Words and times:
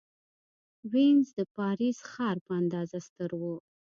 وینز 0.91 1.27
د 1.37 1.39
پاریس 1.55 1.97
ښار 2.11 2.37
په 2.45 2.51
اندازه 2.61 2.97
ستر 3.07 3.31
و. 3.41 3.43